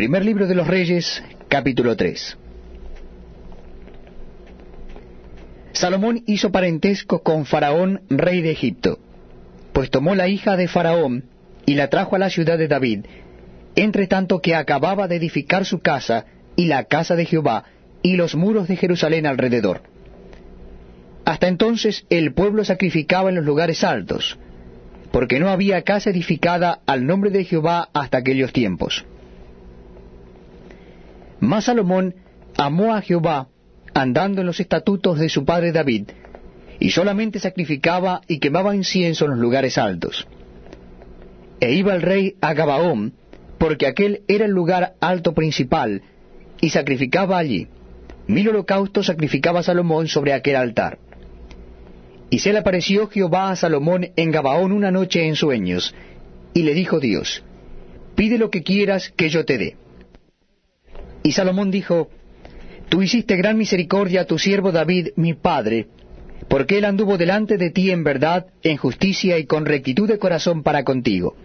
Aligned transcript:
Primer 0.00 0.24
libro 0.24 0.46
de 0.46 0.54
los 0.54 0.66
Reyes, 0.66 1.22
capítulo 1.48 1.94
3. 1.94 2.38
Salomón 5.72 6.22
hizo 6.26 6.50
parentesco 6.50 7.22
con 7.22 7.44
Faraón, 7.44 8.00
rey 8.08 8.40
de 8.40 8.50
Egipto, 8.50 8.98
pues 9.74 9.90
tomó 9.90 10.14
la 10.14 10.26
hija 10.26 10.56
de 10.56 10.68
Faraón 10.68 11.24
y 11.66 11.74
la 11.74 11.90
trajo 11.90 12.16
a 12.16 12.18
la 12.18 12.30
ciudad 12.30 12.56
de 12.56 12.66
David, 12.66 13.04
entre 13.76 14.06
tanto 14.06 14.40
que 14.40 14.54
acababa 14.54 15.06
de 15.06 15.16
edificar 15.16 15.66
su 15.66 15.80
casa 15.80 16.24
y 16.56 16.64
la 16.64 16.84
casa 16.84 17.14
de 17.14 17.26
Jehová 17.26 17.64
y 18.02 18.16
los 18.16 18.34
muros 18.34 18.68
de 18.68 18.76
Jerusalén 18.76 19.26
alrededor. 19.26 19.82
Hasta 21.26 21.46
entonces 21.46 22.06
el 22.08 22.32
pueblo 22.32 22.64
sacrificaba 22.64 23.28
en 23.28 23.34
los 23.34 23.44
lugares 23.44 23.84
altos, 23.84 24.38
porque 25.12 25.38
no 25.38 25.50
había 25.50 25.82
casa 25.82 26.08
edificada 26.08 26.80
al 26.86 27.04
nombre 27.04 27.28
de 27.28 27.44
Jehová 27.44 27.90
hasta 27.92 28.16
aquellos 28.16 28.54
tiempos. 28.54 29.04
Mas 31.40 31.64
Salomón 31.64 32.14
amó 32.56 32.94
a 32.94 33.00
Jehová, 33.00 33.48
andando 33.94 34.42
en 34.42 34.46
los 34.46 34.60
estatutos 34.60 35.18
de 35.18 35.28
su 35.28 35.44
padre 35.44 35.72
David, 35.72 36.10
y 36.78 36.90
solamente 36.90 37.40
sacrificaba 37.40 38.20
y 38.28 38.38
quemaba 38.38 38.76
incienso 38.76 39.24
en 39.24 39.32
los 39.32 39.40
lugares 39.40 39.78
altos. 39.78 40.26
E 41.60 41.72
iba 41.72 41.94
el 41.94 42.02
rey 42.02 42.36
a 42.40 42.54
Gabaón, 42.54 43.14
porque 43.58 43.86
aquel 43.86 44.22
era 44.28 44.44
el 44.46 44.52
lugar 44.52 44.94
alto 45.00 45.34
principal, 45.34 46.02
y 46.60 46.70
sacrificaba 46.70 47.38
allí. 47.38 47.68
Mil 48.26 48.48
holocaustos 48.48 49.06
sacrificaba 49.06 49.62
Salomón 49.62 50.08
sobre 50.08 50.32
aquel 50.32 50.56
altar. 50.56 50.98
Y 52.30 52.38
se 52.38 52.52
le 52.52 52.60
apareció 52.60 53.08
Jehová 53.08 53.50
a 53.50 53.56
Salomón 53.56 54.10
en 54.14 54.30
Gabaón 54.30 54.72
una 54.72 54.90
noche 54.90 55.26
en 55.26 55.36
sueños, 55.36 55.94
y 56.54 56.62
le 56.62 56.74
dijo 56.74 57.00
Dios, 57.00 57.42
Pide 58.14 58.38
lo 58.38 58.50
que 58.50 58.62
quieras 58.62 59.10
que 59.10 59.30
yo 59.30 59.44
te 59.44 59.58
dé. 59.58 59.76
Y 61.22 61.32
Salomón 61.32 61.70
dijo, 61.70 62.08
Tú 62.90 63.02
hiciste 63.02 63.36
gran 63.36 63.56
misericordia 63.56 64.22
a 64.22 64.24
tu 64.24 64.36
siervo 64.36 64.72
David, 64.72 65.10
mi 65.14 65.34
padre, 65.34 65.86
porque 66.48 66.78
él 66.78 66.84
anduvo 66.84 67.16
delante 67.16 67.56
de 67.56 67.70
ti 67.70 67.92
en 67.92 68.02
verdad, 68.02 68.46
en 68.64 68.76
justicia 68.76 69.38
y 69.38 69.46
con 69.46 69.64
rectitud 69.64 70.08
de 70.08 70.18
corazón 70.18 70.64
para 70.64 70.82
contigo. 70.82 71.36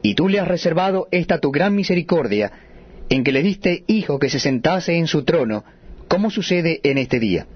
Y 0.00 0.14
tú 0.14 0.28
le 0.28 0.38
has 0.38 0.46
reservado 0.46 1.08
esta 1.10 1.40
tu 1.40 1.50
gran 1.50 1.74
misericordia, 1.74 2.52
en 3.08 3.24
que 3.24 3.32
le 3.32 3.42
diste 3.42 3.82
hijo 3.88 4.20
que 4.20 4.30
se 4.30 4.38
sentase 4.38 4.96
en 4.96 5.08
su 5.08 5.24
trono, 5.24 5.64
como 6.06 6.30
sucede 6.30 6.80
en 6.84 6.98
este 6.98 7.18
día. 7.18 7.48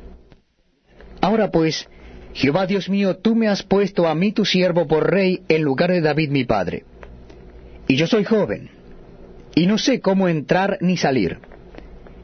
Ahora 1.20 1.52
pues, 1.52 1.88
Jehová 2.34 2.66
Dios 2.66 2.88
mío, 2.88 3.16
tú 3.16 3.36
me 3.36 3.46
has 3.46 3.62
puesto 3.62 4.08
a 4.08 4.14
mí 4.16 4.32
tu 4.32 4.44
siervo 4.44 4.88
por 4.88 5.08
rey 5.08 5.42
en 5.48 5.62
lugar 5.62 5.92
de 5.92 6.00
David 6.00 6.30
mi 6.30 6.44
padre. 6.44 6.84
Y 7.86 7.94
yo 7.94 8.08
soy 8.08 8.24
joven, 8.24 8.70
y 9.58 9.66
no 9.66 9.76
sé 9.76 10.00
cómo 10.00 10.28
entrar 10.28 10.78
ni 10.80 10.96
salir. 10.96 11.38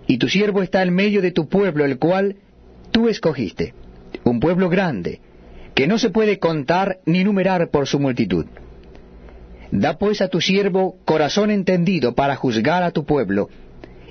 Y 0.07 0.19
tu 0.19 0.29
siervo 0.29 0.63
está 0.63 0.85
en 0.85 0.95
medio 0.95 1.21
de 1.21 1.33
tu 1.33 1.49
pueblo, 1.49 1.85
el 1.85 1.99
cual 1.99 2.37
tú 2.93 3.09
escogiste, 3.09 3.75
un 4.23 4.39
pueblo 4.39 4.69
grande, 4.69 5.21
que 5.75 5.89
no 5.89 5.99
se 5.99 6.11
puede 6.11 6.39
contar 6.39 7.01
ni 7.07 7.25
numerar 7.25 7.71
por 7.71 7.89
su 7.89 7.99
multitud. 7.99 8.47
Da 9.73 9.99
pues 9.99 10.21
a 10.21 10.29
tu 10.29 10.41
siervo 10.41 10.97
corazón 11.05 11.51
entendido 11.51 12.15
para 12.15 12.37
juzgar 12.37 12.85
a 12.85 12.93
tu 12.93 13.05
pueblo, 13.05 13.49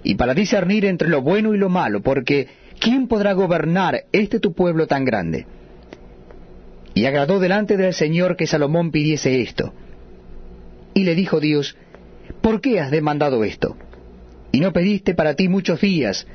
y 0.04 0.16
para 0.16 0.34
discernir 0.34 0.84
entre 0.84 1.08
lo 1.08 1.22
bueno 1.22 1.56
y 1.56 1.58
lo 1.58 1.70
malo, 1.70 2.02
porque 2.02 2.50
¿quién 2.78 3.08
podrá 3.08 3.32
gobernar 3.32 4.04
este 4.12 4.42
tu 4.42 4.52
pueblo 4.52 4.86
tan 4.86 5.06
grande? 5.06 5.48
Y 6.94 7.06
agradó 7.06 7.40
delante 7.40 7.78
del 7.78 7.94
Señor 7.94 8.36
que 8.36 8.48
Salomón 8.48 8.92
pidiese 8.92 9.40
esto. 9.40 9.74
Y 10.94 11.06
le 11.06 11.16
dijo 11.16 11.40
Dios, 11.40 11.78
¿por 12.42 12.62
qué 12.62 12.80
has 12.80 12.92
demandado 12.92 13.44
esto? 13.44 13.78
Y 14.52 14.60
no 14.60 14.72
pediste 14.72 15.16
para 15.16 15.36
ti 15.36 15.48
muchos 15.48 15.82
días, 15.82 16.28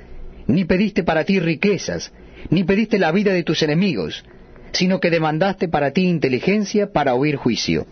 ni 0.47 0.65
pediste 0.65 1.05
para 1.05 1.25
ti 1.25 1.39
riquezas, 1.39 2.13
ni 2.51 2.65
pediste 2.65 2.99
la 2.99 3.13
vida 3.13 3.33
de 3.33 3.43
tus 3.43 3.63
enemigos, 3.63 4.25
sino 4.73 5.01
que 5.01 5.11
demandaste 5.11 5.69
para 5.69 5.93
ti 5.93 6.09
inteligencia 6.09 6.93
para 6.93 7.15
oír 7.15 7.37
juicio. 7.37 7.87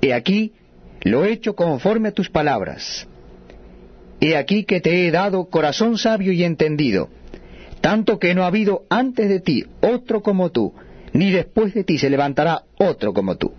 He 0.00 0.12
aquí, 0.12 0.52
lo 1.02 1.24
he 1.24 1.32
hecho 1.32 1.54
conforme 1.54 2.08
a 2.08 2.12
tus 2.12 2.30
palabras. 2.30 3.06
He 4.20 4.36
aquí 4.36 4.64
que 4.64 4.80
te 4.80 5.06
he 5.06 5.10
dado 5.10 5.46
corazón 5.46 5.96
sabio 5.96 6.32
y 6.32 6.44
entendido, 6.44 7.08
tanto 7.80 8.18
que 8.18 8.34
no 8.34 8.44
ha 8.44 8.48
habido 8.48 8.84
antes 8.90 9.28
de 9.28 9.40
ti 9.40 9.64
otro 9.80 10.22
como 10.22 10.50
tú, 10.50 10.74
ni 11.12 11.30
después 11.30 11.74
de 11.74 11.84
ti 11.84 11.98
se 11.98 12.10
levantará 12.10 12.64
otro 12.78 13.12
como 13.14 13.36
tú. 13.36 13.52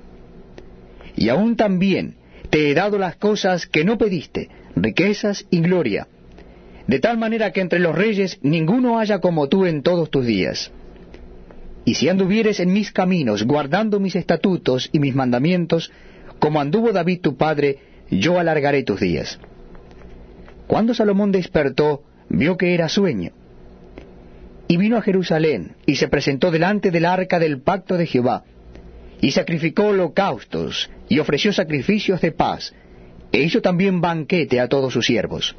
Y 1.15 1.29
aún 1.29 1.55
también 1.55 2.15
te 2.51 2.69
he 2.69 2.73
dado 2.73 2.99
las 2.99 3.15
cosas 3.15 3.65
que 3.65 3.85
no 3.85 3.97
pediste, 3.97 4.49
riquezas 4.75 5.47
y 5.49 5.61
gloria, 5.61 6.07
de 6.85 6.99
tal 6.99 7.17
manera 7.17 7.51
que 7.51 7.61
entre 7.61 7.79
los 7.79 7.95
reyes 7.95 8.39
ninguno 8.41 8.99
haya 8.99 9.19
como 9.19 9.47
tú 9.47 9.65
en 9.65 9.81
todos 9.81 10.11
tus 10.11 10.25
días. 10.25 10.71
Y 11.85 11.95
si 11.95 12.09
anduvieres 12.09 12.59
en 12.59 12.73
mis 12.73 12.91
caminos, 12.91 13.43
guardando 13.43 14.01
mis 14.01 14.15
estatutos 14.17 14.89
y 14.91 14.99
mis 14.99 15.15
mandamientos, 15.15 15.91
como 16.39 16.59
anduvo 16.59 16.91
David 16.91 17.21
tu 17.21 17.37
padre, 17.37 17.79
yo 18.11 18.37
alargaré 18.37 18.83
tus 18.83 18.99
días. 18.99 19.39
Cuando 20.67 20.93
Salomón 20.93 21.31
despertó, 21.31 22.03
vio 22.27 22.57
que 22.57 22.73
era 22.73 22.89
sueño, 22.89 23.31
y 24.67 24.75
vino 24.75 24.97
a 24.97 25.01
Jerusalén, 25.01 25.75
y 25.85 25.95
se 25.95 26.09
presentó 26.09 26.51
delante 26.51 26.91
del 26.91 27.05
arca 27.05 27.39
del 27.39 27.61
pacto 27.61 27.95
de 27.97 28.07
Jehová, 28.07 28.43
y 29.21 29.31
sacrificó 29.31 29.87
holocaustos, 29.87 30.89
y 31.07 31.19
ofreció 31.19 31.53
sacrificios 31.53 32.19
de 32.21 32.31
paz, 32.31 32.73
e 33.31 33.41
hizo 33.41 33.61
también 33.61 34.01
banquete 34.01 34.59
a 34.59 34.67
todos 34.67 34.91
sus 34.91 35.05
siervos. 35.05 35.55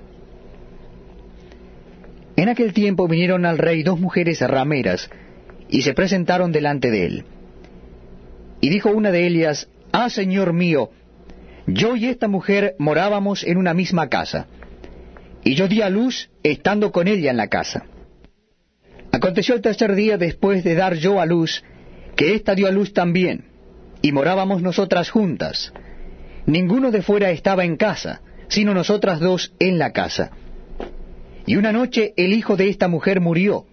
En 2.36 2.48
aquel 2.48 2.72
tiempo 2.72 3.06
vinieron 3.06 3.46
al 3.46 3.58
rey 3.58 3.84
dos 3.84 4.00
mujeres 4.00 4.40
rameras, 4.40 5.08
y 5.68 5.82
se 5.82 5.94
presentaron 5.94 6.50
delante 6.50 6.90
de 6.90 7.06
él. 7.06 7.24
Y 8.60 8.68
dijo 8.68 8.90
una 8.90 9.10
de 9.10 9.26
ellas, 9.26 9.68
Ah, 9.92 10.10
Señor 10.10 10.52
mío, 10.52 10.90
yo 11.66 11.96
y 11.96 12.06
esta 12.06 12.28
mujer 12.28 12.74
morábamos 12.78 13.44
en 13.44 13.58
una 13.58 13.74
misma 13.74 14.08
casa, 14.08 14.48
y 15.44 15.54
yo 15.54 15.68
di 15.68 15.82
a 15.82 15.88
luz 15.88 16.30
estando 16.42 16.90
con 16.90 17.06
ella 17.06 17.30
en 17.30 17.36
la 17.36 17.48
casa. 17.48 17.84
Aconteció 19.12 19.54
el 19.54 19.60
tercer 19.60 19.94
día 19.94 20.16
después 20.18 20.64
de 20.64 20.74
dar 20.74 20.94
yo 20.94 21.20
a 21.20 21.26
luz, 21.26 21.62
que 22.16 22.34
ésta 22.34 22.54
dio 22.54 22.66
a 22.66 22.70
luz 22.70 22.92
también, 22.92 23.51
y 24.02 24.12
morábamos 24.12 24.60
nosotras 24.60 25.10
juntas. 25.10 25.72
Ninguno 26.44 26.90
de 26.90 27.02
fuera 27.02 27.30
estaba 27.30 27.64
en 27.64 27.76
casa, 27.76 28.20
sino 28.48 28.74
nosotras 28.74 29.20
dos 29.20 29.54
en 29.60 29.78
la 29.78 29.92
casa. 29.92 30.32
Y 31.46 31.56
una 31.56 31.72
noche 31.72 32.12
el 32.16 32.32
hijo 32.32 32.56
de 32.56 32.68
esta 32.68 32.88
mujer 32.88 33.20
murió, 33.20 33.64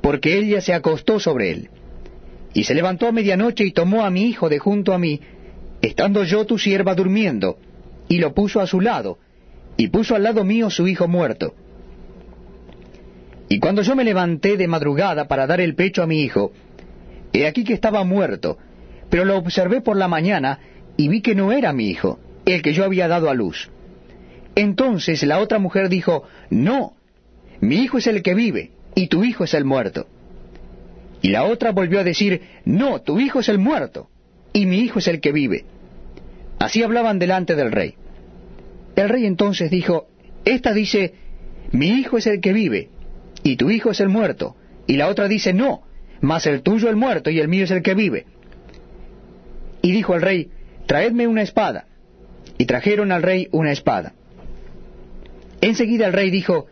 porque 0.00 0.36
ella 0.36 0.60
se 0.60 0.74
acostó 0.74 1.20
sobre 1.20 1.50
él. 1.50 1.70
Y 2.52 2.64
se 2.64 2.74
levantó 2.74 3.06
a 3.06 3.12
medianoche 3.12 3.64
y 3.64 3.72
tomó 3.72 4.04
a 4.04 4.10
mi 4.10 4.24
hijo 4.24 4.48
de 4.48 4.58
junto 4.58 4.92
a 4.92 4.98
mí, 4.98 5.20
estando 5.80 6.24
yo 6.24 6.44
tu 6.44 6.58
sierva 6.58 6.94
durmiendo, 6.94 7.58
y 8.08 8.18
lo 8.18 8.34
puso 8.34 8.60
a 8.60 8.66
su 8.66 8.80
lado, 8.80 9.18
y 9.76 9.88
puso 9.88 10.14
al 10.14 10.24
lado 10.24 10.44
mío 10.44 10.70
su 10.70 10.86
hijo 10.86 11.08
muerto. 11.08 11.54
Y 13.48 13.58
cuando 13.58 13.82
yo 13.82 13.94
me 13.94 14.04
levanté 14.04 14.56
de 14.56 14.66
madrugada 14.66 15.28
para 15.28 15.46
dar 15.46 15.60
el 15.60 15.74
pecho 15.74 16.02
a 16.02 16.06
mi 16.06 16.22
hijo, 16.22 16.52
he 17.32 17.46
aquí 17.46 17.64
que 17.64 17.74
estaba 17.74 18.04
muerto, 18.04 18.58
pero 19.12 19.26
lo 19.26 19.36
observé 19.36 19.82
por 19.82 19.98
la 19.98 20.08
mañana 20.08 20.58
y 20.96 21.08
vi 21.08 21.20
que 21.20 21.34
no 21.34 21.52
era 21.52 21.74
mi 21.74 21.90
hijo, 21.90 22.18
el 22.46 22.62
que 22.62 22.72
yo 22.72 22.82
había 22.82 23.08
dado 23.08 23.28
a 23.28 23.34
luz. 23.34 23.68
Entonces 24.54 25.22
la 25.24 25.38
otra 25.38 25.58
mujer 25.58 25.90
dijo, 25.90 26.22
No, 26.48 26.94
mi 27.60 27.76
hijo 27.76 27.98
es 27.98 28.06
el 28.06 28.22
que 28.22 28.34
vive, 28.34 28.70
y 28.94 29.08
tu 29.08 29.22
hijo 29.22 29.44
es 29.44 29.52
el 29.52 29.66
muerto. 29.66 30.06
Y 31.20 31.28
la 31.28 31.44
otra 31.44 31.72
volvió 31.72 32.00
a 32.00 32.04
decir, 32.04 32.40
No, 32.64 33.02
tu 33.02 33.20
hijo 33.20 33.40
es 33.40 33.50
el 33.50 33.58
muerto, 33.58 34.08
y 34.54 34.64
mi 34.64 34.78
hijo 34.78 34.98
es 34.98 35.08
el 35.08 35.20
que 35.20 35.32
vive. 35.32 35.66
Así 36.58 36.82
hablaban 36.82 37.18
delante 37.18 37.54
del 37.54 37.70
rey. 37.70 37.96
El 38.96 39.10
rey 39.10 39.26
entonces 39.26 39.70
dijo, 39.70 40.06
Esta 40.46 40.72
dice, 40.72 41.12
Mi 41.70 41.88
hijo 41.88 42.16
es 42.16 42.26
el 42.26 42.40
que 42.40 42.54
vive, 42.54 42.88
y 43.42 43.56
tu 43.56 43.68
hijo 43.68 43.90
es 43.90 44.00
el 44.00 44.08
muerto. 44.08 44.56
Y 44.86 44.96
la 44.96 45.08
otra 45.08 45.28
dice, 45.28 45.52
no, 45.52 45.82
mas 46.22 46.46
el 46.46 46.62
tuyo 46.62 46.88
el 46.88 46.96
muerto 46.96 47.28
y 47.28 47.40
el 47.40 47.48
mío 47.48 47.64
es 47.64 47.70
el 47.72 47.82
que 47.82 47.92
vive. 47.94 48.24
Y 49.82 49.92
dijo 49.92 50.14
el 50.14 50.22
rey, 50.22 50.50
traedme 50.86 51.26
una 51.26 51.42
espada. 51.42 51.86
Y 52.58 52.66
trajeron 52.66 53.12
al 53.12 53.22
rey 53.22 53.48
una 53.52 53.72
espada. 53.72 54.14
Enseguida 55.60 56.06
el 56.06 56.12
rey 56.12 56.30
dijo, 56.30 56.66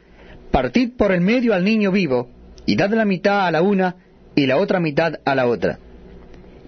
partid 0.51 0.93
por 0.97 1.13
el 1.13 1.21
medio 1.21 1.55
al 1.55 1.65
niño 1.65 1.93
vivo, 1.93 2.29
y 2.67 2.77
dad 2.77 2.91
la 2.91 3.05
mitad 3.05 3.47
a 3.47 3.51
la 3.51 3.63
una 3.63 3.97
y 4.35 4.47
la 4.47 4.57
otra 4.57 4.81
mitad 4.81 5.21
a 5.25 5.35
la 5.35 5.47
otra. 5.47 5.79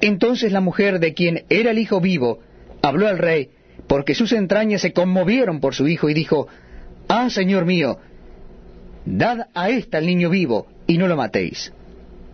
Entonces 0.00 0.52
la 0.52 0.60
mujer 0.60 0.98
de 0.98 1.14
quien 1.14 1.44
era 1.48 1.70
el 1.70 1.78
hijo 1.78 2.00
vivo 2.00 2.40
habló 2.82 3.08
al 3.08 3.18
rey, 3.18 3.50
porque 3.86 4.14
sus 4.14 4.32
entrañas 4.32 4.80
se 4.80 4.92
conmovieron 4.92 5.60
por 5.60 5.74
su 5.74 5.86
hijo, 5.88 6.08
y 6.08 6.14
dijo, 6.14 6.48
Ah, 7.08 7.30
señor 7.30 7.64
mío, 7.64 7.98
Dad 9.04 9.48
a 9.54 9.70
ésta 9.70 9.98
el 9.98 10.06
niño 10.06 10.30
vivo, 10.30 10.68
y 10.86 10.98
no 10.98 11.08
lo 11.08 11.16
matéis. 11.16 11.72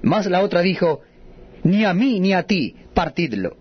Mas 0.03 0.27
la 0.27 0.43
otra 0.43 0.61
dijo, 0.61 1.01
Ni 1.65 1.85
a 1.85 1.95
mí 1.95 2.21
ni 2.21 2.33
a 2.33 2.45
ti, 2.45 2.77
partidlo. 2.95 3.57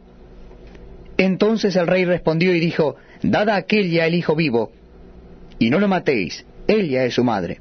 Entonces 1.18 1.76
el 1.76 1.88
rey 1.88 2.06
respondió 2.06 2.54
y 2.54 2.60
dijo, 2.60 2.96
Dad 3.24 3.50
a 3.50 3.56
aquella 3.56 4.06
el 4.06 4.16
hijo 4.16 4.36
vivo, 4.36 4.72
y 5.60 5.70
no 5.70 5.80
lo 5.80 5.88
matéis, 5.88 6.46
ella 6.68 7.06
es 7.06 7.16
su 7.16 7.24
madre. 7.24 7.60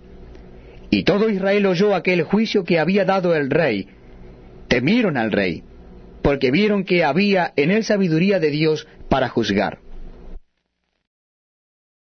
Y 0.91 1.05
todo 1.05 1.29
Israel 1.29 1.67
oyó 1.67 1.94
aquel 1.94 2.23
juicio 2.23 2.64
que 2.64 2.79
había 2.79 3.05
dado 3.05 3.35
el 3.35 3.50
rey. 3.50 3.88
Temieron 4.69 5.17
al 5.17 5.32
rey, 5.32 5.62
porque 6.23 6.50
vieron 6.50 6.85
que 6.85 7.05
había 7.05 7.53
en 7.56 7.70
él 7.70 7.85
sabiduría 7.85 8.38
de 8.38 8.50
Dios 8.50 8.87
para 9.08 9.29
juzgar. 9.29 9.79